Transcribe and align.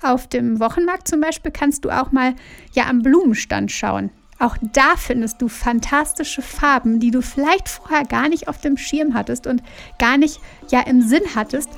Auf 0.00 0.28
dem 0.28 0.60
Wochenmarkt 0.60 1.08
zum 1.08 1.20
Beispiel 1.20 1.50
kannst 1.50 1.84
du 1.84 1.90
auch 1.90 2.12
mal 2.12 2.34
ja 2.72 2.86
am 2.86 3.02
Blumenstand 3.02 3.72
schauen. 3.72 4.10
Auch 4.38 4.56
da 4.60 4.94
findest 4.96 5.42
du 5.42 5.48
fantastische 5.48 6.42
Farben, 6.42 7.00
die 7.00 7.10
du 7.10 7.22
vielleicht 7.22 7.68
vorher 7.68 8.04
gar 8.04 8.28
nicht 8.28 8.46
auf 8.46 8.60
dem 8.60 8.76
Schirm 8.76 9.14
hattest 9.14 9.48
und 9.48 9.62
gar 9.98 10.16
nicht 10.16 10.40
ja 10.70 10.80
im 10.80 11.02
Sinn 11.02 11.24
hattest, 11.34 11.68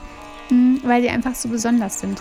hm, 0.48 0.80
weil 0.84 1.00
sie 1.00 1.08
einfach 1.08 1.34
so 1.34 1.48
besonders 1.48 2.00
sind. 2.00 2.20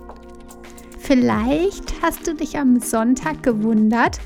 Vielleicht 1.03 2.01
hast 2.03 2.27
du 2.27 2.35
dich 2.35 2.57
am 2.57 2.79
Sonntag 2.79 3.41
gewundert, 3.41 4.19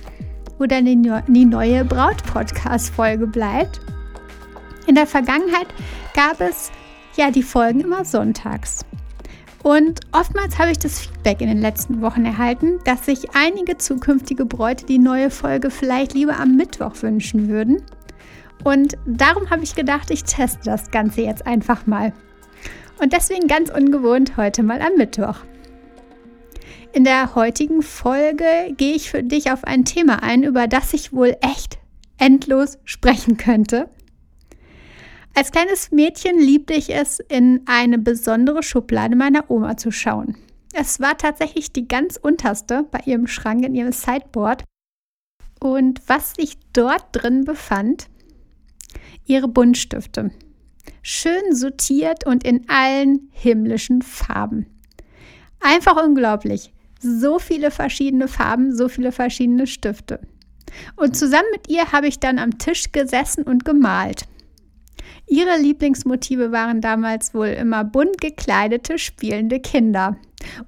wo 0.59 0.65
dann 0.65 0.85
die 0.85 1.45
neue 1.45 1.85
Braut-Podcast-Folge 1.85 3.27
bleibt. 3.27 3.79
In 4.85 4.95
der 4.95 5.07
Vergangenheit 5.07 5.67
gab 6.13 6.41
es 6.41 6.71
ja 7.15 7.31
die 7.31 7.43
Folgen 7.43 7.79
immer 7.79 8.03
sonntags. 8.03 8.85
Und 9.63 10.01
oftmals 10.11 10.59
habe 10.59 10.71
ich 10.71 10.77
das 10.77 10.99
Feedback 10.99 11.41
in 11.41 11.47
den 11.47 11.61
letzten 11.61 12.01
Wochen 12.01 12.25
erhalten, 12.25 12.79
dass 12.83 13.05
sich 13.05 13.33
einige 13.33 13.77
zukünftige 13.77 14.45
Bräute 14.45 14.85
die 14.85 14.99
neue 14.99 15.31
Folge 15.31 15.71
vielleicht 15.71 16.13
lieber 16.13 16.37
am 16.37 16.57
Mittwoch 16.57 17.01
wünschen 17.01 17.47
würden. 17.47 17.81
Und 18.63 18.97
darum 19.05 19.49
habe 19.49 19.63
ich 19.63 19.75
gedacht, 19.75 20.11
ich 20.11 20.25
teste 20.25 20.65
das 20.65 20.91
Ganze 20.91 21.21
jetzt 21.21 21.47
einfach 21.47 21.87
mal. 21.87 22.13
Und 23.01 23.13
deswegen 23.13 23.47
ganz 23.47 23.71
ungewohnt 23.71 24.37
heute 24.37 24.61
mal 24.61 24.81
am 24.81 24.97
Mittwoch. 24.97 25.37
In 26.95 27.03
der 27.03 27.35
heutigen 27.35 27.81
Folge 27.81 28.73
gehe 28.77 28.95
ich 28.95 29.11
für 29.11 29.21
dich 29.21 29.51
auf 29.51 29.65
ein 29.65 29.83
Thema 29.83 30.23
ein, 30.23 30.43
über 30.43 30.65
das 30.65 30.93
ich 30.93 31.11
wohl 31.11 31.35
echt 31.41 31.77
endlos 32.17 32.77
sprechen 32.85 33.35
könnte. 33.35 33.89
Als 35.33 35.51
kleines 35.51 35.91
Mädchen 35.91 36.39
liebte 36.39 36.73
ich 36.73 36.95
es, 36.95 37.19
in 37.19 37.63
eine 37.65 37.97
besondere 37.97 38.63
Schublade 38.63 39.17
meiner 39.17 39.51
Oma 39.51 39.75
zu 39.75 39.91
schauen. 39.91 40.37
Es 40.73 41.01
war 41.01 41.17
tatsächlich 41.17 41.73
die 41.73 41.85
ganz 41.85 42.15
unterste 42.15 42.85
bei 42.89 43.01
ihrem 43.05 43.27
Schrank 43.27 43.65
in 43.65 43.75
ihrem 43.75 43.91
Sideboard. 43.91 44.63
Und 45.59 46.01
was 46.07 46.35
sich 46.35 46.57
dort 46.71 47.07
drin 47.11 47.43
befand, 47.43 48.07
ihre 49.25 49.49
Buntstifte. 49.49 50.31
Schön 51.01 51.53
sortiert 51.53 52.25
und 52.25 52.45
in 52.45 52.69
allen 52.69 53.27
himmlischen 53.33 54.01
Farben. 54.01 54.67
Einfach 55.59 56.01
unglaublich 56.01 56.71
so 57.05 57.39
viele 57.39 57.71
verschiedene 57.71 58.27
Farben, 58.27 58.75
so 58.75 58.89
viele 58.89 59.11
verschiedene 59.11 59.67
Stifte. 59.67 60.19
Und 60.95 61.15
zusammen 61.15 61.47
mit 61.51 61.69
ihr 61.69 61.91
habe 61.91 62.07
ich 62.07 62.19
dann 62.19 62.39
am 62.39 62.57
Tisch 62.57 62.91
gesessen 62.91 63.43
und 63.43 63.65
gemalt. 63.65 64.23
Ihre 65.27 65.57
Lieblingsmotive 65.57 66.51
waren 66.51 66.81
damals 66.81 67.33
wohl 67.33 67.47
immer 67.47 67.83
bunt 67.83 68.19
gekleidete, 68.21 68.99
spielende 68.99 69.59
Kinder. 69.59 70.17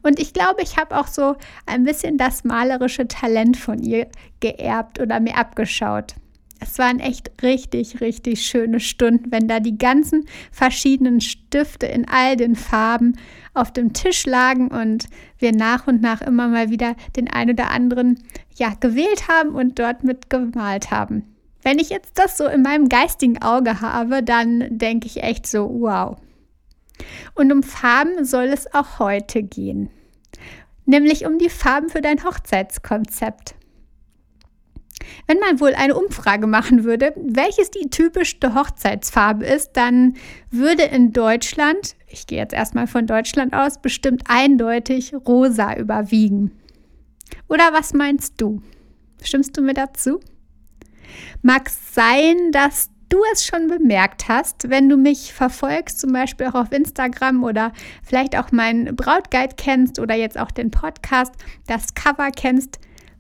Und 0.02 0.20
ich 0.20 0.34
glaube, 0.34 0.64
ich 0.64 0.78
habe 0.78 0.98
auch 0.98 1.08
so 1.08 1.36
ein 1.66 1.84
bisschen 1.84 2.18
das 2.18 2.44
malerische 2.44 3.08
Talent 3.08 3.58
von 3.58 3.80
ihr 3.80 4.08
geerbt 4.40 5.00
oder 5.00 5.20
mir 5.20 5.38
abgeschaut. 5.38 6.16
Es 6.60 6.80
waren 6.80 7.00
echt 7.00 7.44
richtig, 7.44 8.02
richtig 8.02 8.42
schöne 8.42 8.80
Stunden, 8.80 9.32
wenn 9.32 9.48
da 9.48 9.60
die 9.60 9.78
ganzen 9.78 10.26
verschiedenen 10.52 11.22
Stifte 11.22 11.86
in 11.86 12.08
all 12.08 12.36
den 12.36 12.56
Farben 12.56 13.16
auf 13.58 13.72
dem 13.72 13.94
Tisch 13.94 14.26
lagen 14.26 14.70
und 14.70 15.08
wir 15.40 15.52
nach 15.52 15.88
und 15.88 16.02
nach 16.02 16.22
immer 16.22 16.48
mal 16.48 16.70
wieder 16.70 16.96
den 17.16 17.30
einen 17.30 17.52
oder 17.52 17.72
anderen 17.72 18.24
ja 18.56 18.74
gewählt 18.80 19.28
haben 19.28 19.50
und 19.50 19.80
dort 19.80 20.04
mit 20.04 20.30
gemalt 20.30 20.92
haben. 20.92 21.24
Wenn 21.64 21.80
ich 21.80 21.90
jetzt 21.90 22.18
das 22.18 22.38
so 22.38 22.48
in 22.48 22.62
meinem 22.62 22.88
geistigen 22.88 23.42
Auge 23.42 23.82
habe, 23.82 24.24
dann 24.24 24.78
denke 24.78 25.08
ich 25.08 25.24
echt 25.24 25.48
so, 25.48 25.70
wow. 25.70 26.18
Und 27.36 27.52
um 27.52 27.64
Farben 27.64 28.24
soll 28.26 28.46
es 28.46 28.74
auch 28.74 29.00
heute 29.00 29.44
gehen. 29.44 29.90
Nämlich 30.86 31.26
um 31.26 31.38
die 31.38 31.50
Farben 31.50 31.90
für 31.90 32.02
dein 32.02 32.24
Hochzeitskonzept. 32.24 33.57
Wenn 35.28 35.40
man 35.40 35.60
wohl 35.60 35.74
eine 35.74 35.96
Umfrage 35.96 36.48
machen 36.48 36.84
würde, 36.84 37.14
welches 37.16 37.72
die 37.72 37.90
typischste 37.90 38.56
Hochzeitsfarbe 38.56 39.46
ist, 39.46 39.72
dann 39.74 40.16
würde 40.52 40.84
in 40.84 41.14
Deutschland, 41.14 41.96
ich 42.08 42.28
gehe 42.28 42.40
jetzt 42.40 42.54
erstmal 42.54 42.88
von 42.88 43.08
Deutschland 43.08 43.54
aus, 43.54 43.82
bestimmt 43.82 44.24
eindeutig 44.28 45.14
rosa 45.14 45.76
überwiegen. 45.76 46.52
Oder 47.48 47.72
was 47.74 47.94
meinst 47.94 48.40
du? 48.42 48.62
Stimmst 49.22 49.58
du 49.58 49.62
mir 49.62 49.74
dazu? 49.74 50.20
Mag 51.42 51.70
sein, 51.70 52.52
dass 52.52 52.90
du 53.10 53.20
es 53.34 53.46
schon 53.46 53.68
bemerkt 53.68 54.28
hast, 54.28 54.70
wenn 54.70 54.90
du 54.90 54.98
mich 54.98 55.34
verfolgst, 55.34 56.00
zum 56.00 56.12
Beispiel 56.12 56.48
auch 56.48 56.56
auf 56.56 56.72
Instagram 56.72 57.44
oder 57.44 57.72
vielleicht 58.04 58.38
auch 58.38 58.52
meinen 58.52 58.96
Brautguide 58.96 59.56
kennst 59.56 60.00
oder 60.00 60.16
jetzt 60.16 60.38
auch 60.38 60.52
den 60.52 60.72
Podcast, 60.72 61.34
das 61.68 61.94
Cover 61.94 62.32
kennst, 62.36 62.80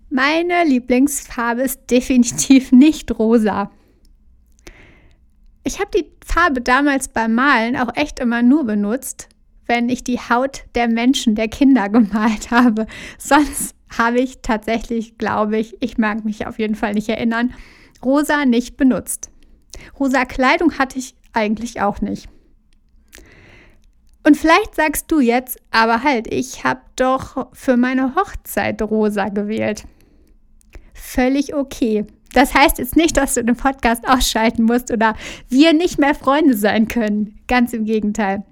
meine 0.09 0.63
Lieblingsfarbe 0.63 1.61
ist 1.61 1.91
definitiv 1.91 2.71
nicht 2.71 3.17
rosa. 3.17 3.71
Ich 5.63 5.79
habe 5.79 5.91
die 5.93 6.09
Farbe 6.25 6.61
damals 6.61 7.09
beim 7.09 7.35
Malen 7.35 7.75
auch 7.75 7.93
echt 7.95 8.19
immer 8.19 8.41
nur 8.41 8.65
benutzt, 8.65 9.27
wenn 9.65 9.89
ich 9.89 10.03
die 10.03 10.19
Haut 10.19 10.63
der 10.75 10.87
Menschen, 10.87 11.35
der 11.35 11.49
Kinder 11.49 11.89
gemalt 11.89 12.51
habe. 12.51 12.87
Sonst 13.17 13.75
habe 13.97 14.19
ich 14.19 14.41
tatsächlich, 14.41 15.17
glaube 15.17 15.57
ich, 15.57 15.75
ich 15.81 15.97
mag 15.97 16.23
mich 16.23 16.47
auf 16.47 16.57
jeden 16.57 16.75
Fall 16.75 16.93
nicht 16.93 17.09
erinnern, 17.09 17.53
rosa 18.03 18.45
nicht 18.45 18.77
benutzt. 18.77 19.29
Rosa 19.99 20.25
Kleidung 20.25 20.77
hatte 20.79 20.99
ich 20.99 21.15
eigentlich 21.33 21.81
auch 21.81 21.99
nicht. 22.01 22.29
Und 24.25 24.35
vielleicht 24.35 24.75
sagst 24.75 25.11
du 25.11 25.19
jetzt, 25.19 25.57
aber 25.71 26.03
halt, 26.03 26.33
ich 26.33 26.63
habe 26.63 26.81
doch 26.95 27.47
für 27.53 27.77
meine 27.77 28.15
Hochzeit 28.15 28.81
rosa 28.81 29.29
gewählt 29.29 29.85
völlig 30.97 31.53
okay. 31.53 32.05
Das 32.33 32.53
heißt 32.53 32.77
jetzt 32.77 32.95
nicht, 32.95 33.17
dass 33.17 33.35
du 33.35 33.43
den 33.43 33.55
Podcast 33.55 34.07
ausschalten 34.07 34.63
musst 34.63 34.91
oder 34.91 35.15
wir 35.49 35.73
nicht 35.73 35.97
mehr 35.97 36.13
Freunde 36.13 36.55
sein 36.55 36.87
können. 36.87 37.39
Ganz 37.47 37.73
im 37.73 37.85
Gegenteil. 37.85 38.43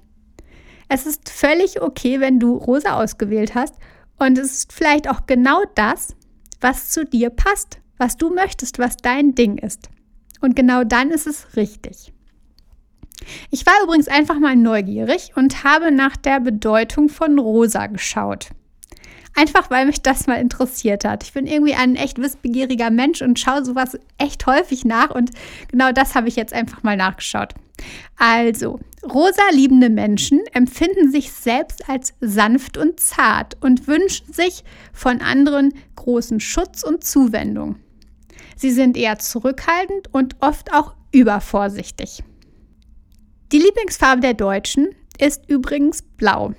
Es 0.87 1.05
ist 1.05 1.29
völlig 1.29 1.81
okay, 1.81 2.19
wenn 2.19 2.39
du 2.39 2.55
rosa 2.55 3.01
ausgewählt 3.01 3.55
hast 3.55 3.75
und 4.17 4.37
es 4.37 4.51
ist 4.53 4.73
vielleicht 4.73 5.09
auch 5.09 5.25
genau 5.25 5.61
das, 5.75 6.15
was 6.61 6.89
zu 6.89 7.05
dir 7.05 7.29
passt, 7.29 7.79
was 7.97 8.17
du 8.17 8.33
möchtest, 8.33 8.79
was 8.79 8.97
dein 8.97 9.35
Ding 9.35 9.57
ist. 9.57 9.89
Und 10.41 10.55
genau 10.55 10.83
dann 10.83 11.11
ist 11.11 11.27
es 11.27 11.55
richtig. 11.55 12.13
Ich 13.49 13.65
war 13.65 13.73
übrigens 13.83 14.07
einfach 14.07 14.39
mal 14.39 14.55
neugierig 14.55 15.31
und 15.35 15.63
habe 15.63 15.91
nach 15.91 16.17
der 16.17 16.39
Bedeutung 16.39 17.09
von 17.09 17.39
rosa 17.39 17.87
geschaut. 17.87 18.49
Einfach 19.35 19.69
weil 19.69 19.85
mich 19.85 20.01
das 20.01 20.27
mal 20.27 20.39
interessiert 20.39 21.03
hat. 21.03 21.23
Ich 21.23 21.33
bin 21.33 21.45
irgendwie 21.45 21.75
ein 21.75 21.95
echt 21.95 22.19
wissbegieriger 22.19 22.89
Mensch 22.89 23.21
und 23.21 23.37
schaue 23.37 23.65
sowas 23.65 23.97
echt 24.17 24.45
häufig 24.45 24.85
nach 24.85 25.11
und 25.11 25.31
genau 25.69 25.91
das 25.91 26.15
habe 26.15 26.29
ich 26.29 26.37
jetzt 26.37 26.53
einfach 26.53 26.83
mal 26.83 26.95
nachgeschaut. 26.95 27.53
Also, 28.17 28.79
rosa 29.03 29.41
liebende 29.51 29.89
Menschen 29.89 30.41
empfinden 30.53 31.11
sich 31.11 31.33
selbst 31.33 31.89
als 31.89 32.13
sanft 32.21 32.77
und 32.77 32.99
zart 33.01 33.57
und 33.61 33.87
wünschen 33.87 34.31
sich 34.31 34.63
von 34.93 35.19
anderen 35.19 35.73
großen 35.97 36.39
Schutz 36.39 36.83
und 36.83 37.03
Zuwendung. 37.03 37.75
Sie 38.55 38.71
sind 38.71 38.95
eher 38.95 39.19
zurückhaltend 39.19 40.13
und 40.13 40.37
oft 40.39 40.73
auch 40.73 40.93
übervorsichtig. 41.11 42.23
Die 43.51 43.59
Lieblingsfarbe 43.59 44.21
der 44.21 44.33
Deutschen 44.33 44.89
ist 45.19 45.49
übrigens 45.49 46.01
blau. 46.01 46.53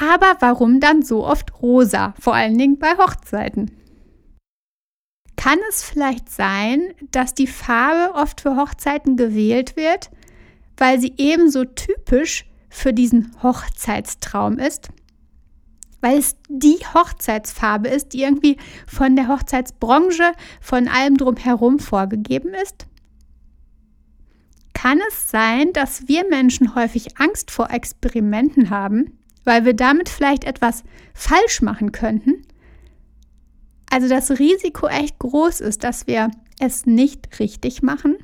Aber 0.00 0.36
warum 0.40 0.80
dann 0.80 1.02
so 1.02 1.26
oft 1.26 1.60
rosa, 1.60 2.14
vor 2.20 2.34
allen 2.34 2.56
Dingen 2.56 2.78
bei 2.78 2.96
Hochzeiten? 2.96 3.72
Kann 5.36 5.58
es 5.68 5.82
vielleicht 5.82 6.30
sein, 6.30 6.94
dass 7.10 7.34
die 7.34 7.46
Farbe 7.46 8.14
oft 8.14 8.40
für 8.40 8.56
Hochzeiten 8.56 9.16
gewählt 9.16 9.76
wird, 9.76 10.10
weil 10.76 11.00
sie 11.00 11.14
ebenso 11.16 11.64
typisch 11.64 12.44
für 12.68 12.92
diesen 12.92 13.34
Hochzeitstraum 13.42 14.58
ist? 14.58 14.90
weil 16.00 16.18
es 16.18 16.36
die 16.48 16.78
Hochzeitsfarbe 16.94 17.88
ist, 17.88 18.12
die 18.12 18.22
irgendwie 18.22 18.56
von 18.86 19.16
der 19.16 19.28
Hochzeitsbranche, 19.28 20.32
von 20.60 20.88
allem 20.88 21.16
drumherum 21.16 21.78
vorgegeben 21.78 22.54
ist? 22.54 22.86
Kann 24.74 25.00
es 25.08 25.30
sein, 25.30 25.72
dass 25.72 26.06
wir 26.06 26.28
Menschen 26.28 26.76
häufig 26.76 27.18
Angst 27.18 27.50
vor 27.50 27.70
Experimenten 27.70 28.70
haben, 28.70 29.17
weil 29.48 29.64
wir 29.64 29.74
damit 29.74 30.10
vielleicht 30.10 30.44
etwas 30.44 30.84
falsch 31.14 31.62
machen 31.62 31.90
könnten? 31.90 32.42
Also 33.90 34.06
das 34.06 34.30
Risiko 34.38 34.86
echt 34.88 35.18
groß 35.18 35.60
ist, 35.60 35.82
dass 35.84 36.06
wir 36.06 36.30
es 36.60 36.84
nicht 36.84 37.40
richtig 37.40 37.82
machen? 37.82 38.18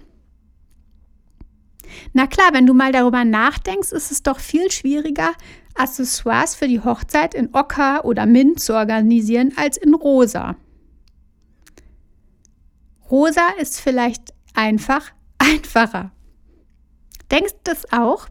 Na 2.12 2.26
klar, 2.26 2.50
wenn 2.52 2.66
du 2.66 2.74
mal 2.74 2.92
darüber 2.92 3.24
nachdenkst, 3.24 3.90
ist 3.92 4.10
es 4.10 4.22
doch 4.22 4.38
viel 4.38 4.70
schwieriger, 4.70 5.32
Accessoires 5.74 6.54
für 6.54 6.68
die 6.68 6.80
Hochzeit 6.80 7.34
in 7.34 7.54
Ocker 7.54 8.04
oder 8.04 8.26
Mint 8.26 8.60
zu 8.60 8.74
organisieren 8.74 9.52
als 9.56 9.78
in 9.78 9.94
Rosa. 9.94 10.56
Rosa 13.10 13.48
ist 13.58 13.80
vielleicht 13.80 14.34
einfach 14.54 15.10
einfacher. 15.38 16.12
Denkst 17.30 17.52
du 17.52 17.72
das 17.72 17.90
auch? 17.92 18.28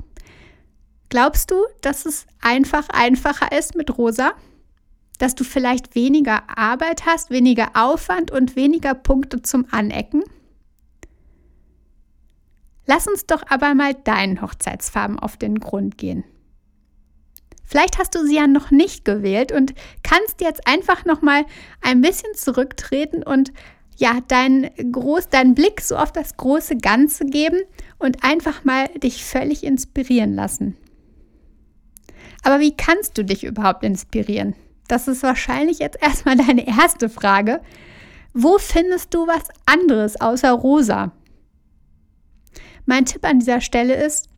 Glaubst 1.14 1.52
du, 1.52 1.64
dass 1.82 2.08
es 2.08 2.26
einfach 2.42 2.90
einfacher 2.90 3.56
ist 3.56 3.76
mit 3.76 4.00
Rosa? 4.00 4.34
Dass 5.20 5.36
du 5.36 5.44
vielleicht 5.44 5.94
weniger 5.94 6.42
Arbeit 6.58 7.06
hast, 7.06 7.30
weniger 7.30 7.70
Aufwand 7.76 8.32
und 8.32 8.56
weniger 8.56 8.96
Punkte 8.96 9.44
zum 9.44 9.68
Anecken? 9.70 10.24
Lass 12.88 13.08
uns 13.08 13.28
doch 13.28 13.44
aber 13.48 13.76
mal 13.76 13.94
deinen 13.94 14.42
Hochzeitsfarben 14.42 15.20
auf 15.20 15.38
den 15.38 15.60
Grund 15.60 16.00
gehen. 16.00 16.24
Vielleicht 17.64 18.00
hast 18.00 18.16
du 18.16 18.26
sie 18.26 18.38
ja 18.38 18.48
noch 18.48 18.72
nicht 18.72 19.06
gewählt 19.06 19.52
und 19.52 19.76
kannst 20.02 20.42
jetzt 20.42 20.66
einfach 20.66 21.06
noch 21.06 21.22
mal 21.22 21.46
ein 21.82 22.02
bisschen 22.02 22.34
zurücktreten 22.34 23.22
und 23.22 23.54
ja, 23.98 24.20
deinen 24.30 24.72
groß 24.92 25.30
deinen 25.30 25.54
Blick 25.54 25.82
so 25.82 25.96
auf 25.96 26.12
das 26.12 26.38
große 26.38 26.78
Ganze 26.78 27.28
geben 27.28 27.62
und 28.00 28.24
einfach 28.24 28.64
mal 28.64 28.88
dich 28.96 29.24
völlig 29.24 29.64
inspirieren 29.64 30.34
lassen. 30.34 30.76
Aber 32.44 32.60
wie 32.60 32.76
kannst 32.76 33.18
du 33.18 33.24
dich 33.24 33.44
überhaupt 33.44 33.84
inspirieren? 33.84 34.56
Das 34.88 35.08
ist 35.08 35.24
wahrscheinlich 35.24 35.80
jetzt 35.80 36.02
erstmal 36.02 36.38
deine 36.38 36.68
erste 36.68 37.10
Frage. 37.10 37.62
Wo 38.34 38.58
findest 38.58 39.14
du 39.14 39.28
was 39.28 39.44
anderes 39.66 40.20
außer 40.20 40.52
rosa? 40.52 41.12
Mein 42.86 43.06
Tipp 43.06 43.26
an 43.26 43.40
dieser 43.40 43.62
Stelle 43.62 43.96
ist, 43.96 44.30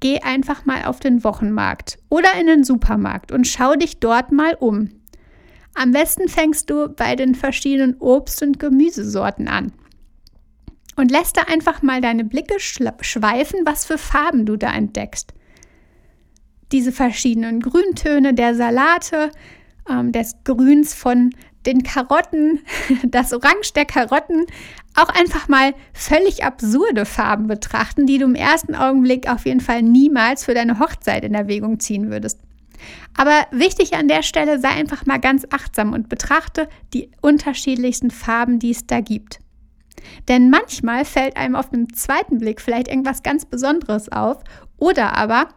geh 0.00 0.20
einfach 0.20 0.64
mal 0.64 0.84
auf 0.84 1.00
den 1.00 1.24
Wochenmarkt 1.24 1.98
oder 2.08 2.34
in 2.40 2.46
den 2.46 2.64
Supermarkt 2.64 3.32
und 3.32 3.46
schau 3.46 3.74
dich 3.74 3.98
dort 3.98 4.32
mal 4.32 4.54
um. 4.54 4.90
Am 5.74 5.92
besten 5.92 6.28
fängst 6.28 6.70
du 6.70 6.88
bei 6.88 7.14
den 7.14 7.34
verschiedenen 7.34 7.96
Obst- 7.98 8.42
und 8.42 8.58
Gemüsesorten 8.58 9.48
an. 9.48 9.72
Und 10.96 11.12
lässt 11.12 11.36
da 11.36 11.42
einfach 11.42 11.82
mal 11.82 12.00
deine 12.00 12.24
Blicke 12.24 12.58
schweifen, 12.58 13.60
was 13.64 13.84
für 13.84 13.98
Farben 13.98 14.46
du 14.46 14.56
da 14.56 14.72
entdeckst. 14.72 15.32
Diese 16.72 16.92
verschiedenen 16.92 17.60
Grüntöne 17.60 18.34
der 18.34 18.54
Salate, 18.54 19.30
ähm, 19.88 20.12
des 20.12 20.36
Grüns 20.44 20.94
von 20.94 21.30
den 21.66 21.82
Karotten, 21.82 22.60
das 23.04 23.32
Orange 23.32 23.72
der 23.74 23.84
Karotten, 23.84 24.46
auch 24.94 25.08
einfach 25.08 25.48
mal 25.48 25.74
völlig 25.92 26.44
absurde 26.44 27.04
Farben 27.04 27.46
betrachten, 27.46 28.06
die 28.06 28.18
du 28.18 28.24
im 28.24 28.34
ersten 28.34 28.74
Augenblick 28.74 29.30
auf 29.30 29.46
jeden 29.46 29.60
Fall 29.60 29.82
niemals 29.82 30.44
für 30.44 30.54
deine 30.54 30.78
Hochzeit 30.78 31.24
in 31.24 31.34
Erwägung 31.34 31.78
ziehen 31.78 32.10
würdest. 32.10 32.40
Aber 33.16 33.46
wichtig 33.50 33.94
an 33.94 34.08
der 34.08 34.22
Stelle, 34.22 34.60
sei 34.60 34.68
einfach 34.68 35.04
mal 35.06 35.18
ganz 35.18 35.46
achtsam 35.50 35.92
und 35.92 36.08
betrachte 36.08 36.68
die 36.94 37.10
unterschiedlichsten 37.20 38.10
Farben, 38.10 38.58
die 38.58 38.70
es 38.70 38.86
da 38.86 39.00
gibt. 39.00 39.40
Denn 40.28 40.50
manchmal 40.50 41.04
fällt 41.04 41.36
einem 41.36 41.56
auf 41.56 41.70
den 41.70 41.92
zweiten 41.92 42.38
Blick 42.38 42.60
vielleicht 42.60 42.88
irgendwas 42.88 43.22
ganz 43.22 43.44
Besonderes 43.44 44.10
auf 44.10 44.42
oder 44.78 45.16
aber 45.16 45.48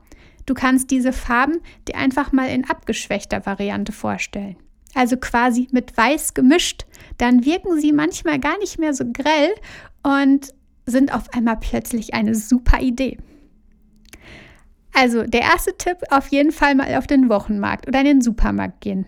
du 0.45 0.53
kannst 0.53 0.91
diese 0.91 1.13
Farben 1.13 1.59
dir 1.88 1.95
einfach 1.95 2.31
mal 2.31 2.49
in 2.49 2.69
abgeschwächter 2.69 3.45
Variante 3.45 3.91
vorstellen 3.91 4.57
also 4.93 5.17
quasi 5.17 5.67
mit 5.71 5.95
weiß 5.95 6.33
gemischt, 6.33 6.85
dann 7.17 7.45
wirken 7.45 7.79
sie 7.79 7.91
manchmal 7.91 8.39
gar 8.39 8.57
nicht 8.59 8.79
mehr 8.79 8.93
so 8.93 9.05
grell 9.11 9.53
und 10.03 10.53
sind 10.85 11.13
auf 11.13 11.33
einmal 11.33 11.57
plötzlich 11.57 12.13
eine 12.13 12.35
super 12.35 12.81
Idee. 12.81 13.17
Also 14.93 15.23
der 15.23 15.41
erste 15.41 15.77
Tipp, 15.77 15.97
auf 16.09 16.27
jeden 16.27 16.51
Fall 16.51 16.75
mal 16.75 16.94
auf 16.95 17.07
den 17.07 17.29
Wochenmarkt 17.29 17.87
oder 17.87 17.99
in 17.99 18.05
den 18.05 18.21
Supermarkt 18.21 18.81
gehen. 18.81 19.05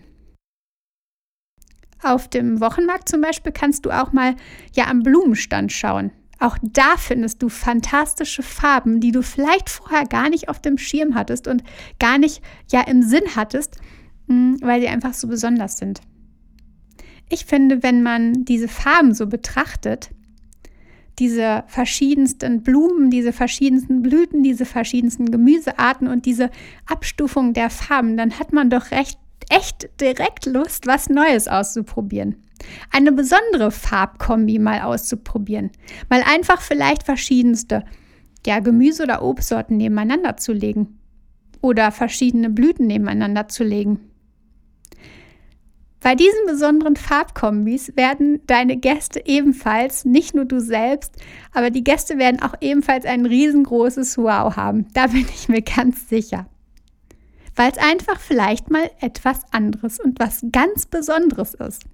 Auf 2.02 2.28
dem 2.28 2.60
Wochenmarkt 2.60 3.08
zum 3.08 3.20
Beispiel 3.20 3.52
kannst 3.52 3.84
du 3.84 3.90
auch 3.90 4.12
mal 4.12 4.36
ja 4.74 4.86
am 4.86 5.02
Blumenstand 5.02 5.72
schauen. 5.72 6.10
Auch 6.40 6.58
da 6.62 6.96
findest 6.96 7.42
du 7.42 7.48
fantastische 7.48 8.42
Farben, 8.42 9.00
die 9.00 9.12
du 9.12 9.22
vielleicht 9.22 9.70
vorher 9.70 10.04
gar 10.04 10.28
nicht 10.28 10.48
auf 10.48 10.60
dem 10.60 10.78
Schirm 10.78 11.14
hattest 11.14 11.48
und 11.48 11.62
gar 11.98 12.18
nicht 12.18 12.42
ja 12.70 12.82
im 12.82 13.02
Sinn 13.02 13.36
hattest. 13.36 13.78
Mm, 14.26 14.54
weil 14.60 14.80
sie 14.80 14.88
einfach 14.88 15.14
so 15.14 15.28
besonders 15.28 15.78
sind. 15.78 16.00
Ich 17.28 17.46
finde, 17.46 17.82
wenn 17.82 18.02
man 18.02 18.44
diese 18.44 18.68
Farben 18.68 19.14
so 19.14 19.26
betrachtet, 19.26 20.10
diese 21.18 21.64
verschiedensten 21.68 22.62
Blumen, 22.62 23.10
diese 23.10 23.32
verschiedensten 23.32 24.02
Blüten, 24.02 24.42
diese 24.42 24.64
verschiedensten 24.64 25.30
Gemüsearten 25.30 26.08
und 26.08 26.26
diese 26.26 26.50
Abstufung 26.86 27.52
der 27.52 27.70
Farben, 27.70 28.16
dann 28.16 28.38
hat 28.38 28.52
man 28.52 28.68
doch 28.68 28.90
recht, 28.90 29.18
echt 29.48 29.88
direkt 30.00 30.46
Lust, 30.46 30.86
was 30.86 31.08
Neues 31.08 31.48
auszuprobieren. 31.48 32.43
Eine 32.90 33.12
besondere 33.12 33.70
Farbkombi 33.70 34.58
mal 34.58 34.82
auszuprobieren. 34.82 35.70
Mal 36.08 36.22
einfach 36.22 36.60
vielleicht 36.60 37.02
verschiedenste 37.02 37.84
ja, 38.46 38.60
Gemüse- 38.60 39.02
oder 39.02 39.22
Obstsorten 39.22 39.76
nebeneinander 39.76 40.36
zu 40.36 40.52
legen. 40.52 40.98
Oder 41.60 41.92
verschiedene 41.92 42.50
Blüten 42.50 42.86
nebeneinander 42.86 43.48
zu 43.48 43.64
legen. 43.64 44.10
Bei 46.04 46.14
diesen 46.14 46.44
besonderen 46.46 46.96
Farbkombis 46.96 47.96
werden 47.96 48.42
deine 48.46 48.76
Gäste 48.76 49.22
ebenfalls, 49.24 50.04
nicht 50.04 50.34
nur 50.34 50.44
du 50.44 50.60
selbst, 50.60 51.16
aber 51.54 51.70
die 51.70 51.82
Gäste 51.82 52.18
werden 52.18 52.42
auch 52.42 52.52
ebenfalls 52.60 53.06
ein 53.06 53.24
riesengroßes 53.24 54.18
Wow 54.18 54.54
haben. 54.54 54.86
Da 54.92 55.06
bin 55.06 55.24
ich 55.34 55.48
mir 55.48 55.62
ganz 55.62 56.10
sicher. 56.10 56.44
Weil 57.56 57.70
es 57.70 57.78
einfach 57.78 58.20
vielleicht 58.20 58.70
mal 58.70 58.90
etwas 59.00 59.50
anderes 59.50 59.98
und 59.98 60.20
was 60.20 60.44
ganz 60.52 60.84
Besonderes 60.84 61.54
ist. 61.54 61.84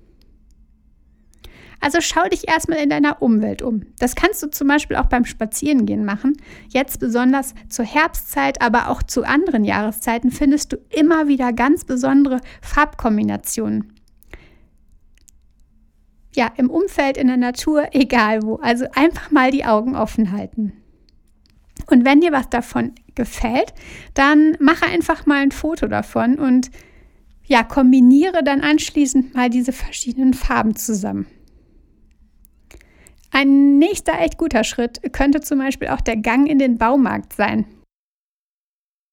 Also 1.80 1.98
schau 2.00 2.28
dich 2.28 2.46
erstmal 2.48 2.78
in 2.78 2.90
deiner 2.90 3.22
Umwelt 3.22 3.62
um. 3.62 3.82
Das 3.98 4.14
kannst 4.14 4.42
du 4.42 4.50
zum 4.50 4.68
Beispiel 4.68 4.96
auch 4.96 5.06
beim 5.06 5.24
Spazierengehen 5.24 6.04
machen. 6.04 6.36
Jetzt 6.68 7.00
besonders 7.00 7.54
zur 7.68 7.84
Herbstzeit, 7.84 8.60
aber 8.60 8.90
auch 8.90 9.02
zu 9.02 9.24
anderen 9.24 9.64
Jahreszeiten 9.64 10.30
findest 10.30 10.72
du 10.72 10.76
immer 10.90 11.26
wieder 11.26 11.52
ganz 11.52 11.84
besondere 11.84 12.40
Farbkombinationen 12.60 13.94
ja, 16.34 16.50
im 16.56 16.70
Umfeld, 16.70 17.16
in 17.16 17.26
der 17.26 17.36
Natur, 17.36 17.88
egal 17.92 18.42
wo. 18.42 18.56
Also 18.56 18.86
einfach 18.94 19.30
mal 19.30 19.50
die 19.50 19.64
Augen 19.64 19.96
offen 19.96 20.32
halten. 20.32 20.72
Und 21.86 22.04
wenn 22.04 22.20
dir 22.20 22.32
was 22.32 22.48
davon 22.48 22.92
gefällt, 23.14 23.74
dann 24.14 24.56
mache 24.60 24.86
einfach 24.86 25.26
mal 25.26 25.42
ein 25.42 25.50
Foto 25.50 25.88
davon 25.88 26.38
und 26.38 26.70
ja, 27.44 27.64
kombiniere 27.64 28.44
dann 28.44 28.60
anschließend 28.60 29.34
mal 29.34 29.50
diese 29.50 29.72
verschiedenen 29.72 30.34
Farben 30.34 30.76
zusammen. 30.76 31.26
Ein 33.30 33.78
nächster 33.78 34.18
echt 34.20 34.38
guter 34.38 34.64
Schritt 34.64 35.00
könnte 35.12 35.40
zum 35.40 35.58
Beispiel 35.58 35.88
auch 35.88 36.00
der 36.00 36.16
Gang 36.16 36.48
in 36.48 36.58
den 36.58 36.78
Baumarkt 36.78 37.32
sein. 37.32 37.66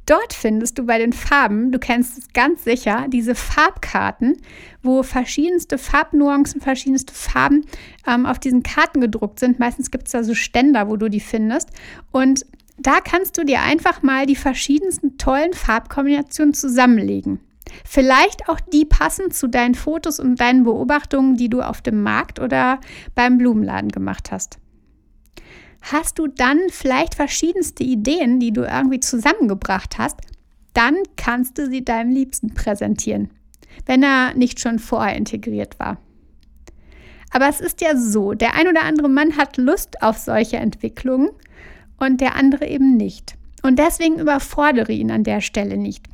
Dort 0.07 0.33
findest 0.33 0.79
du 0.79 0.85
bei 0.85 0.99
den 0.99 1.11
Farben, 1.11 1.73
du 1.73 1.79
kennst 1.79 2.17
es 2.17 2.31
ganz 2.31 2.63
sicher, 2.63 3.07
diese 3.09 3.35
Farbkarten, 3.35 4.37
wo 4.81 5.03
verschiedenste 5.03 5.77
Farbnuancen, 5.77 6.61
verschiedenste 6.61 7.13
Farben 7.13 7.65
ähm, 8.07 8.25
auf 8.25 8.39
diesen 8.39 8.63
Karten 8.63 9.01
gedruckt 9.01 9.37
sind. 9.37 9.59
Meistens 9.59 9.91
gibt 9.91 10.07
es 10.07 10.13
da 10.13 10.23
so 10.23 10.33
Ständer, 10.33 10.89
wo 10.89 10.95
du 10.95 11.09
die 11.09 11.19
findest. 11.19 11.71
Und 12.11 12.45
da 12.77 13.01
kannst 13.01 13.37
du 13.37 13.43
dir 13.43 13.61
einfach 13.61 14.01
mal 14.01 14.25
die 14.25 14.37
verschiedensten 14.37 15.17
tollen 15.17 15.51
Farbkombinationen 15.51 16.53
zusammenlegen. 16.53 17.41
Vielleicht 17.85 18.49
auch 18.49 18.59
die 18.59 18.85
passend 18.85 19.33
zu 19.33 19.47
deinen 19.47 19.75
Fotos 19.75 20.19
und 20.19 20.39
deinen 20.39 20.63
Beobachtungen, 20.63 21.37
die 21.37 21.49
du 21.49 21.61
auf 21.61 21.81
dem 21.81 22.03
Markt 22.03 22.39
oder 22.39 22.79
beim 23.15 23.37
Blumenladen 23.37 23.89
gemacht 23.89 24.31
hast 24.31 24.59
hast 25.81 26.19
du 26.19 26.27
dann 26.27 26.59
vielleicht 26.69 27.15
verschiedenste 27.15 27.83
Ideen, 27.83 28.39
die 28.39 28.51
du 28.51 28.63
irgendwie 28.63 28.99
zusammengebracht 28.99 29.97
hast, 29.97 30.19
dann 30.73 30.95
kannst 31.15 31.57
du 31.57 31.67
sie 31.67 31.83
deinem 31.83 32.11
Liebsten 32.11 32.53
präsentieren, 32.53 33.31
wenn 33.85 34.03
er 34.03 34.33
nicht 34.35 34.59
schon 34.59 34.79
vorher 34.79 35.15
integriert 35.15 35.79
war. 35.79 35.97
Aber 37.31 37.49
es 37.49 37.59
ist 37.59 37.81
ja 37.81 37.95
so, 37.95 38.33
der 38.33 38.55
ein 38.55 38.67
oder 38.67 38.83
andere 38.83 39.09
Mann 39.09 39.37
hat 39.37 39.57
Lust 39.57 40.01
auf 40.01 40.17
solche 40.17 40.57
Entwicklungen 40.57 41.29
und 41.99 42.21
der 42.21 42.35
andere 42.35 42.67
eben 42.67 42.95
nicht. 42.95 43.35
Und 43.63 43.79
deswegen 43.79 44.19
überfordere 44.19 44.93
ihn 44.93 45.11
an 45.11 45.23
der 45.23 45.41
Stelle 45.41 45.77
nicht. 45.77 46.05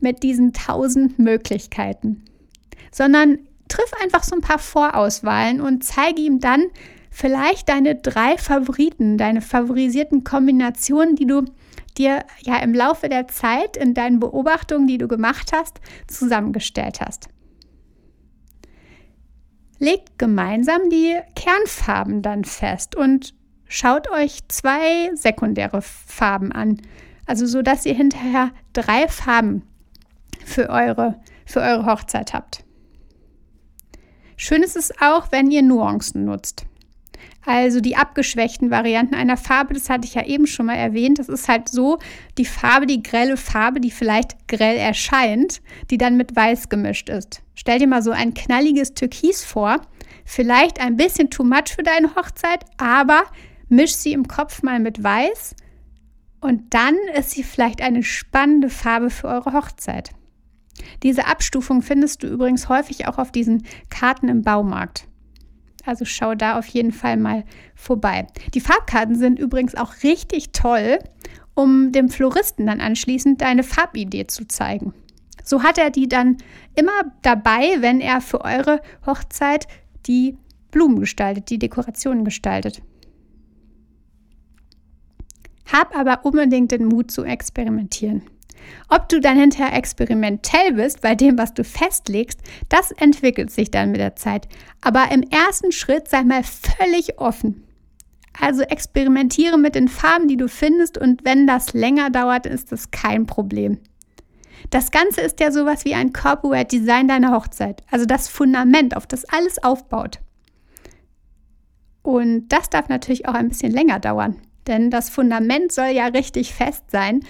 Mit 0.00 0.22
diesen 0.22 0.52
tausend 0.52 1.18
Möglichkeiten, 1.18 2.24
sondern 2.92 3.38
triff 3.68 3.90
einfach 4.02 4.22
so 4.22 4.34
ein 4.34 4.42
paar 4.42 4.58
Vorauswahlen 4.58 5.60
und 5.60 5.84
zeige 5.84 6.22
ihm 6.22 6.40
dann 6.40 6.66
vielleicht 7.10 7.68
deine 7.68 7.94
drei 7.94 8.36
Favoriten, 8.36 9.18
deine 9.18 9.40
favorisierten 9.40 10.22
Kombinationen, 10.22 11.16
die 11.16 11.26
du 11.26 11.44
dir 11.96 12.24
ja 12.42 12.58
im 12.58 12.74
Laufe 12.74 13.08
der 13.08 13.26
Zeit 13.28 13.76
in 13.76 13.94
deinen 13.94 14.20
Beobachtungen, 14.20 14.86
die 14.86 14.98
du 14.98 15.08
gemacht 15.08 15.52
hast, 15.54 15.80
zusammengestellt 16.06 17.00
hast. 17.00 17.28
Legt 19.78 20.18
gemeinsam 20.18 20.88
die 20.90 21.16
Kernfarben 21.34 22.22
dann 22.22 22.44
fest 22.44 22.96
und 22.96 23.34
schaut 23.66 24.10
euch 24.10 24.40
zwei 24.48 25.10
sekundäre 25.14 25.82
Farben 25.82 26.52
an. 26.52 26.80
Also 27.26 27.46
so, 27.46 27.62
dass 27.62 27.84
ihr 27.84 27.94
hinterher 27.94 28.52
drei 28.72 29.08
Farben 29.08 29.62
für 30.46 30.70
eure, 30.70 31.20
für 31.44 31.60
eure 31.60 31.86
Hochzeit 31.86 32.32
habt. 32.32 32.64
Schön 34.36 34.62
ist 34.62 34.76
es 34.76 34.92
auch, 35.00 35.32
wenn 35.32 35.50
ihr 35.50 35.62
Nuancen 35.62 36.24
nutzt. 36.24 36.66
Also 37.44 37.80
die 37.80 37.96
abgeschwächten 37.96 38.70
Varianten 38.70 39.14
einer 39.14 39.36
Farbe, 39.36 39.72
das 39.72 39.88
hatte 39.88 40.06
ich 40.06 40.14
ja 40.14 40.24
eben 40.24 40.46
schon 40.46 40.66
mal 40.66 40.74
erwähnt. 40.74 41.18
Das 41.18 41.28
ist 41.28 41.48
halt 41.48 41.68
so 41.68 41.98
die 42.38 42.44
Farbe, 42.44 42.86
die 42.86 43.02
grelle 43.02 43.36
Farbe, 43.36 43.80
die 43.80 43.92
vielleicht 43.92 44.48
grell 44.48 44.76
erscheint, 44.76 45.62
die 45.90 45.98
dann 45.98 46.16
mit 46.16 46.34
Weiß 46.34 46.68
gemischt 46.68 47.08
ist. 47.08 47.42
Stell 47.54 47.78
dir 47.78 47.86
mal 47.86 48.02
so 48.02 48.10
ein 48.10 48.34
knalliges 48.34 48.94
Türkis 48.94 49.44
vor. 49.44 49.80
Vielleicht 50.24 50.80
ein 50.80 50.96
bisschen 50.96 51.30
too 51.30 51.44
much 51.44 51.74
für 51.74 51.84
deine 51.84 52.14
Hochzeit, 52.16 52.64
aber 52.78 53.22
misch 53.68 53.94
sie 53.94 54.12
im 54.12 54.26
Kopf 54.26 54.62
mal 54.62 54.80
mit 54.80 55.02
Weiß 55.02 55.54
und 56.40 56.74
dann 56.74 56.96
ist 57.16 57.30
sie 57.30 57.42
vielleicht 57.42 57.80
eine 57.80 58.02
spannende 58.02 58.70
Farbe 58.70 59.10
für 59.10 59.28
eure 59.28 59.52
Hochzeit. 59.52 60.10
Diese 61.02 61.26
Abstufung 61.26 61.82
findest 61.82 62.22
du 62.22 62.28
übrigens 62.28 62.68
häufig 62.68 63.06
auch 63.06 63.18
auf 63.18 63.32
diesen 63.32 63.64
Karten 63.90 64.28
im 64.28 64.42
Baumarkt. 64.42 65.06
Also 65.84 66.04
schau 66.04 66.34
da 66.34 66.58
auf 66.58 66.66
jeden 66.66 66.92
Fall 66.92 67.16
mal 67.16 67.44
vorbei. 67.74 68.26
Die 68.54 68.60
Farbkarten 68.60 69.14
sind 69.16 69.38
übrigens 69.38 69.74
auch 69.74 70.02
richtig 70.02 70.50
toll, 70.52 70.98
um 71.54 71.92
dem 71.92 72.08
Floristen 72.08 72.66
dann 72.66 72.80
anschließend 72.80 73.40
deine 73.40 73.62
Farbidee 73.62 74.26
zu 74.26 74.46
zeigen. 74.46 74.92
So 75.44 75.62
hat 75.62 75.78
er 75.78 75.90
die 75.90 76.08
dann 76.08 76.38
immer 76.74 77.12
dabei, 77.22 77.76
wenn 77.80 78.00
er 78.00 78.20
für 78.20 78.40
eure 78.44 78.80
Hochzeit 79.06 79.68
die 80.06 80.36
Blumen 80.72 80.98
gestaltet, 80.98 81.48
die 81.50 81.58
Dekorationen 81.58 82.24
gestaltet. 82.24 82.82
Hab 85.72 85.96
aber 85.96 86.24
unbedingt 86.24 86.72
den 86.72 86.86
Mut 86.86 87.10
zu 87.10 87.24
experimentieren. 87.24 88.22
Ob 88.88 89.08
du 89.08 89.20
dann 89.20 89.38
hinterher 89.38 89.76
experimentell 89.76 90.74
bist 90.74 91.00
bei 91.00 91.14
dem, 91.14 91.38
was 91.38 91.54
du 91.54 91.64
festlegst, 91.64 92.40
das 92.68 92.92
entwickelt 92.92 93.50
sich 93.50 93.70
dann 93.70 93.90
mit 93.90 94.00
der 94.00 94.16
Zeit. 94.16 94.48
Aber 94.80 95.10
im 95.10 95.22
ersten 95.22 95.72
Schritt 95.72 96.08
sei 96.08 96.22
mal 96.22 96.44
völlig 96.44 97.18
offen. 97.18 97.64
Also 98.40 98.62
experimentiere 98.62 99.58
mit 99.58 99.74
den 99.74 99.88
Farben, 99.88 100.28
die 100.28 100.36
du 100.36 100.48
findest 100.48 100.98
und 100.98 101.24
wenn 101.24 101.46
das 101.46 101.72
länger 101.72 102.10
dauert, 102.10 102.46
ist 102.46 102.70
das 102.70 102.90
kein 102.90 103.26
Problem. 103.26 103.78
Das 104.70 104.90
Ganze 104.90 105.20
ist 105.20 105.40
ja 105.40 105.50
sowas 105.50 105.84
wie 105.84 105.94
ein 105.94 106.12
Corporate 106.12 106.66
Design 106.66 107.08
deiner 107.08 107.32
Hochzeit, 107.32 107.82
also 107.90 108.04
das 108.04 108.28
Fundament, 108.28 108.96
auf 108.96 109.06
das 109.06 109.24
alles 109.26 109.62
aufbaut. 109.62 110.20
Und 112.02 112.48
das 112.48 112.70
darf 112.70 112.88
natürlich 112.88 113.26
auch 113.26 113.34
ein 113.34 113.48
bisschen 113.48 113.72
länger 113.72 114.00
dauern, 114.00 114.36
denn 114.66 114.90
das 114.90 115.08
Fundament 115.08 115.72
soll 115.72 115.88
ja 115.88 116.06
richtig 116.06 116.54
fest 116.54 116.84
sein 116.90 117.20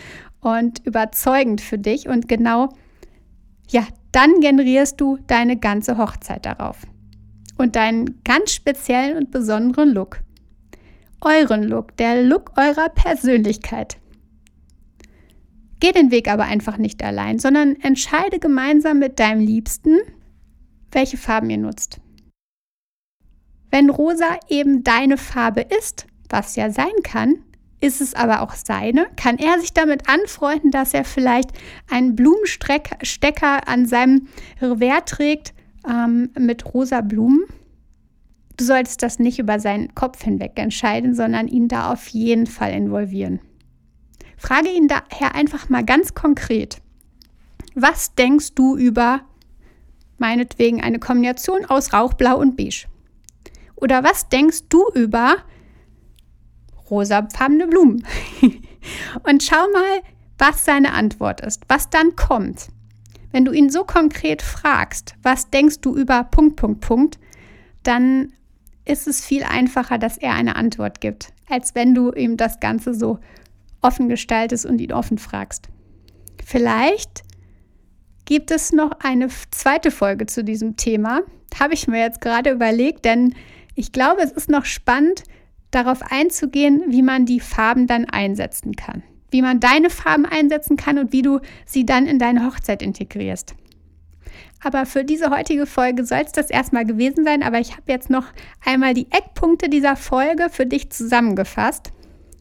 und 0.47 0.87
überzeugend 0.87 1.61
für 1.61 1.77
dich 1.77 2.09
und 2.09 2.29
genau, 2.29 2.69
ja, 3.69 3.85
dann 4.13 4.41
generierst 4.41 5.01
du 5.01 5.19
deine 5.27 5.57
ganze 5.59 5.99
Hochzeit 5.99 6.47
darauf. 6.47 6.87
Und 7.59 7.75
deinen 7.75 8.23
ganz 8.23 8.53
speziellen 8.53 9.17
und 9.17 9.33
besonderen 9.33 9.91
Look. 9.91 10.21
Euren 11.21 11.65
Look, 11.65 11.97
der 11.97 12.23
Look 12.23 12.53
eurer 12.57 12.91
Persönlichkeit. 12.91 13.97
Geh 15.81 15.91
den 15.91 16.13
Weg 16.13 16.31
aber 16.31 16.45
einfach 16.45 16.79
nicht 16.79 17.03
allein, 17.03 17.41
sondern 17.41 17.75
entscheide 17.81 18.39
gemeinsam 18.39 19.01
mit 19.01 19.19
deinem 19.19 19.41
Liebsten, 19.41 19.99
welche 20.93 21.17
Farben 21.17 21.51
ihr 21.51 21.59
nutzt. 21.59 22.01
Wenn 23.73 23.91
rosa 23.91 24.39
eben 24.49 24.85
deine 24.85 25.17
Farbe 25.17 25.63
ist, 25.63 26.07
was 26.29 26.55
ja 26.55 26.71
sein 26.71 27.03
kann, 27.03 27.43
ist 27.81 28.01
es 28.01 28.15
aber 28.15 28.41
auch 28.41 28.55
seine? 28.55 29.07
Kann 29.17 29.39
er 29.39 29.61
sich 29.61 29.75
damit 29.75 30.09
anfreunden, 30.09 30.71
dass 30.71 30.95
er 30.95 31.05
vielleicht 31.05 31.51
einen 31.91 32.17
Blumenstecker 32.17 33.69
an 33.69 33.87
seinem 33.87 34.29
Revers 34.61 35.05
trägt 35.07 35.55
ähm, 35.89 36.31
mit 36.39 36.73
rosa 36.75 37.03
Blumen? 37.03 37.45
Du 38.57 38.65
solltest 38.65 39.03
das 39.03 39.19
nicht 39.19 39.39
über 39.39 39.61
seinen 39.61 39.95
Kopf 39.95 40.23
hinweg 40.23 40.53
entscheiden, 40.57 41.15
sondern 41.15 41.49
ihn 41.49 41.69
da 41.69 41.93
auf 41.93 42.09
jeden 42.09 42.47
Fall 42.47 42.73
involvieren. 42.73 43.41
Frage 44.39 44.71
ihn 44.71 44.89
daher 44.89 45.35
einfach 45.35 45.69
mal 45.69 45.85
ganz 45.85 46.15
konkret. 46.15 46.79
Was 47.75 48.15
denkst 48.15 48.55
du 48.55 48.77
über 48.77 49.21
meinetwegen 50.17 50.83
eine 50.83 50.99
Kombination 50.99 51.67
aus 51.67 51.93
Rauchblau 51.93 52.39
und 52.39 52.57
Beige? 52.57 52.87
Oder 53.75 54.03
was 54.03 54.31
denkst 54.31 54.69
du 54.71 54.87
über 54.95 55.37
rosafarbene 56.91 57.67
Blumen. 57.67 58.07
und 59.23 59.43
schau 59.43 59.65
mal, 59.73 60.01
was 60.39 60.65
seine 60.65 60.93
Antwort 60.93 61.41
ist, 61.41 61.63
was 61.69 61.91
dann 61.91 62.17
kommt. 62.17 62.69
Wenn 63.33 63.45
du 63.45 63.53
ihn 63.53 63.71
so 63.71 63.85
konkret 63.85 64.43
fragst, 64.43 65.15
was 65.23 65.51
denkst 65.51 65.81
du 65.81 65.97
über 65.97 66.25
Punkt, 66.25 66.57
Punkt, 66.57 66.81
Punkt, 66.81 67.19
dann 67.83 68.33
ist 68.85 69.07
es 69.07 69.25
viel 69.25 69.43
einfacher, 69.43 69.99
dass 69.99 70.17
er 70.17 70.35
eine 70.35 70.57
Antwort 70.57 71.01
gibt, 71.01 71.33
als 71.49 71.75
wenn 71.75 71.95
du 71.95 72.13
ihm 72.13 72.37
das 72.37 72.61
Ganze 72.61 72.95
so 72.95 73.19
offen 73.83 74.09
gestaltest 74.09 74.65
und 74.65 74.81
ihn 74.81 74.93
offen 74.93 75.19
fragst. 75.19 75.69
Vielleicht 76.45 77.23
gibt 78.25 78.51
es 78.51 78.73
noch 78.73 78.93
eine 79.01 79.29
zweite 79.51 79.91
Folge 79.91 80.27
zu 80.27 80.45
diesem 80.45 80.77
Thema. 80.77 81.21
Habe 81.59 81.75
ich 81.75 81.89
mir 81.89 82.01
jetzt 82.01 82.21
gerade 82.21 82.51
überlegt, 82.51 83.05
denn 83.05 83.35
ich 83.75 83.93
glaube, 83.93 84.23
es 84.23 84.33
ist 84.33 84.49
noch 84.49 84.65
spannend, 84.65 85.25
darauf 85.71 86.01
einzugehen, 86.03 86.85
wie 86.89 87.03
man 87.03 87.27
die 87.27 87.41
Farben 87.41 87.87
dann 87.87 88.05
einsetzen 88.07 88.75
kann. 88.77 89.03
Wie 89.31 89.43
man 89.43 89.61
deine 89.61 89.91
Farben 89.91 90.25
einsetzen 90.25 90.77
kann 90.77 90.99
und 90.99 91.13
wie 91.13 91.23
du 91.23 91.41
sie 91.65 91.85
dann 91.85 92.07
in 92.07 92.19
deine 92.19 92.47
Hochzeit 92.47 92.83
integrierst. 92.83 93.55
Aber 94.63 94.87
für 94.87 95.05
diese 95.05 95.31
heutige 95.31 95.67
Folge 95.67 96.05
soll 96.05 96.23
es 96.25 96.33
das 96.33 96.51
erstmal 96.51 96.85
gewesen 96.85 97.25
sein. 97.25 97.43
Aber 97.43 97.59
ich 97.61 97.73
habe 97.73 97.93
jetzt 97.93 98.11
noch 98.11 98.27
einmal 98.65 98.95
die 98.95 99.07
Eckpunkte 99.11 99.69
dieser 99.69 99.97
Folge 99.97 100.49
für 100.51 100.67
dich 100.67 100.91
zusammengefasst. 100.91 101.93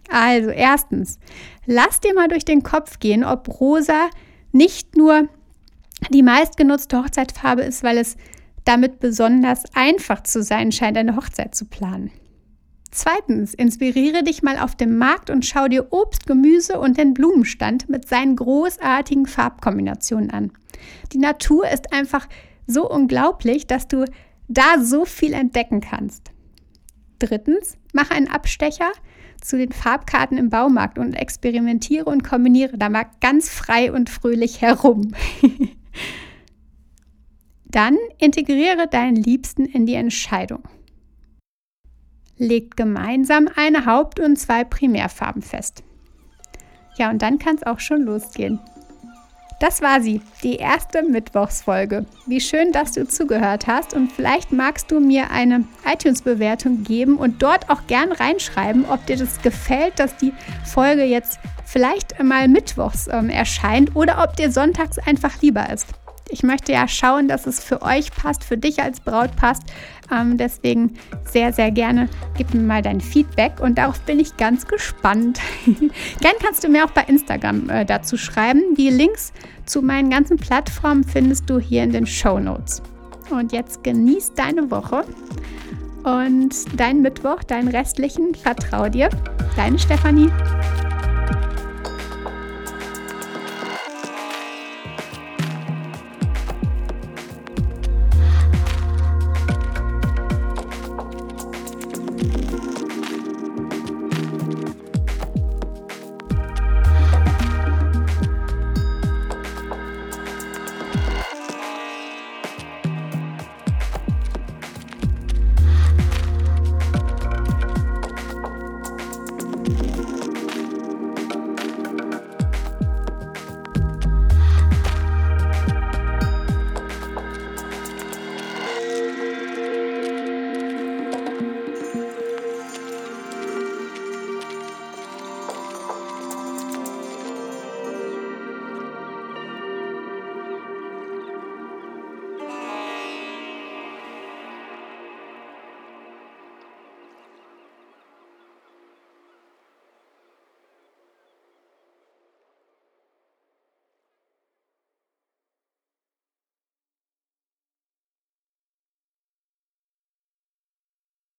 Also 0.09 0.49
erstens, 0.49 1.19
lass 1.65 1.99
dir 1.99 2.13
mal 2.13 2.27
durch 2.27 2.45
den 2.45 2.63
Kopf 2.63 2.99
gehen, 2.99 3.23
ob 3.23 3.59
rosa 3.59 4.09
nicht 4.51 4.95
nur 4.95 5.27
die 6.09 6.23
meistgenutzte 6.23 6.97
Hochzeitfarbe 7.01 7.63
ist, 7.63 7.83
weil 7.83 7.97
es 7.97 8.15
damit 8.63 8.99
besonders 8.99 9.63
einfach 9.75 10.23
zu 10.23 10.43
sein 10.43 10.71
scheint, 10.71 10.97
eine 10.97 11.15
Hochzeit 11.15 11.55
zu 11.55 11.65
planen. 11.65 12.11
Zweitens, 12.95 13.53
inspiriere 13.53 14.23
dich 14.23 14.41
mal 14.41 14.57
auf 14.57 14.77
dem 14.77 14.97
Markt 14.97 15.29
und 15.29 15.45
schau 15.45 15.67
dir 15.67 15.91
Obst, 15.91 16.27
Gemüse 16.27 16.79
und 16.79 16.97
den 16.97 17.13
Blumenstand 17.13 17.89
mit 17.89 18.07
seinen 18.07 18.37
großartigen 18.37 19.25
Farbkombinationen 19.25 20.31
an. 20.31 20.53
Die 21.11 21.17
Natur 21.17 21.69
ist 21.69 21.91
einfach 21.91 22.29
so 22.67 22.89
unglaublich, 22.89 23.67
dass 23.67 23.89
du 23.89 24.05
da 24.47 24.79
so 24.81 25.03
viel 25.03 25.33
entdecken 25.33 25.81
kannst. 25.81 26.31
Drittens, 27.19 27.77
mach 27.91 28.11
einen 28.11 28.29
Abstecher 28.29 28.93
zu 29.41 29.57
den 29.57 29.73
Farbkarten 29.73 30.37
im 30.37 30.49
Baumarkt 30.49 30.97
und 30.97 31.15
experimentiere 31.15 32.05
und 32.05 32.23
kombiniere 32.23 32.77
da 32.77 32.87
mal 32.87 33.07
ganz 33.19 33.49
frei 33.49 33.91
und 33.91 34.09
fröhlich 34.09 34.61
herum. 34.61 35.13
Dann 37.65 37.97
integriere 38.19 38.87
deinen 38.87 39.17
Liebsten 39.17 39.65
in 39.65 39.85
die 39.85 39.95
Entscheidung 39.95 40.63
legt 42.37 42.77
gemeinsam 42.77 43.49
eine 43.55 43.85
Haupt- 43.85 44.19
und 44.19 44.37
zwei 44.37 44.63
Primärfarben 44.63 45.41
fest. 45.41 45.83
Ja, 46.97 47.09
und 47.09 47.21
dann 47.21 47.39
kann 47.39 47.55
es 47.55 47.63
auch 47.63 47.79
schon 47.79 48.03
losgehen. 48.03 48.59
Das 49.59 49.81
war 49.81 50.01
sie, 50.01 50.21
die 50.43 50.57
erste 50.57 51.01
Mittwochsfolge. 51.01 52.05
Wie 52.25 52.41
schön, 52.41 52.73
dass 52.73 52.91
du 52.91 53.07
zugehört 53.07 53.67
hast 53.67 53.93
und 53.93 54.11
vielleicht 54.11 54.51
magst 54.51 54.91
du 54.91 54.99
mir 54.99 55.31
eine 55.31 55.63
iTunes-Bewertung 55.85 56.83
geben 56.83 57.17
und 57.17 57.41
dort 57.41 57.69
auch 57.69 57.87
gern 57.87 58.11
reinschreiben, 58.11 58.85
ob 58.85 59.05
dir 59.05 59.15
das 59.15 59.41
gefällt, 59.41 59.97
dass 59.97 60.17
die 60.17 60.33
Folge 60.65 61.03
jetzt 61.03 61.39
vielleicht 61.63 62.21
mal 62.21 62.49
mittwochs 62.49 63.07
ähm, 63.07 63.29
erscheint 63.29 63.95
oder 63.95 64.21
ob 64.23 64.35
dir 64.35 64.51
sonntags 64.51 64.99
einfach 64.99 65.41
lieber 65.41 65.69
ist. 65.71 65.87
Ich 66.35 66.43
möchte 66.43 66.73
ja 66.73 66.85
schauen, 66.85 67.29
dass 67.29 67.47
es 67.47 67.63
für 67.63 67.81
euch 67.81 68.11
passt, 68.11 68.43
für 68.43 68.57
dich 68.57 68.81
als 68.81 68.99
Braut 68.99 69.33
passt. 69.37 69.63
Ähm, 70.11 70.37
deswegen 70.37 70.95
sehr, 71.23 71.53
sehr 71.53 71.71
gerne 71.71 72.09
gib 72.37 72.53
mir 72.53 72.59
mal 72.59 72.81
dein 72.81 72.99
Feedback 72.99 73.61
und 73.61 73.77
darauf 73.77 74.01
bin 74.01 74.19
ich 74.19 74.35
ganz 74.35 74.67
gespannt. 74.67 75.39
Gern 75.65 76.33
kannst 76.43 76.65
du 76.65 76.67
mir 76.67 76.83
auch 76.83 76.91
bei 76.91 77.03
Instagram 77.03 77.69
äh, 77.69 77.85
dazu 77.85 78.17
schreiben. 78.17 78.75
Die 78.77 78.89
Links 78.89 79.31
zu 79.65 79.81
meinen 79.81 80.09
ganzen 80.09 80.35
Plattformen 80.35 81.05
findest 81.05 81.49
du 81.49 81.57
hier 81.57 81.83
in 81.83 81.93
den 81.93 82.05
Show 82.05 82.37
Notes. 82.37 82.81
Und 83.29 83.53
jetzt 83.53 83.85
genieß 83.85 84.33
deine 84.33 84.69
Woche 84.69 85.05
und 86.03 86.53
deinen 86.77 87.01
Mittwoch, 87.01 87.43
deinen 87.43 87.69
restlichen. 87.69 88.35
Vertrau 88.35 88.89
dir. 88.89 89.09
Deine 89.55 89.79
Stefanie. 89.79 90.29